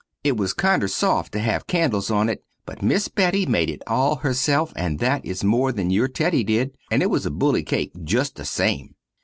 [0.23, 4.15] It was kinder soft to have candels on it, but miss Betty made it all
[4.15, 7.91] herself and that is more than your Teddy did, and it was a bully cake
[8.03, 8.95] just the same.